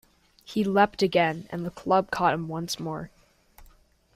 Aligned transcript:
He 0.43 0.63
leapt 0.63 1.03
again, 1.03 1.47
and 1.51 1.63
the 1.63 1.69
club 1.69 2.09
caught 2.09 2.33
him 2.33 2.47
once 2.47 2.79
more. 2.79 3.11